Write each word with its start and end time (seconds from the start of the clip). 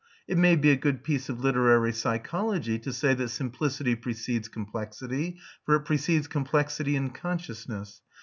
It 0.27 0.35
may 0.35 0.55
be 0.55 0.71
a 0.71 0.75
good 0.75 1.03
piece 1.03 1.29
of 1.29 1.41
literary 1.41 1.93
psychology 1.93 2.79
to 2.79 2.91
say 2.91 3.13
that 3.13 3.27
simplicity 3.27 3.93
precedes 3.93 4.47
complexity, 4.47 5.37
for 5.63 5.75
it 5.75 5.81
precedes 5.81 6.27
complexity 6.27 6.95
in 6.95 7.11
consciousness. 7.11 8.01